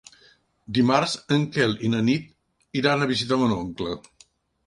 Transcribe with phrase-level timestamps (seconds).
[0.77, 3.93] Dimarts en Quel i na Nit iran a visitar mon oncle.